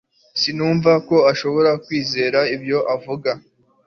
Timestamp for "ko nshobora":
1.07-1.71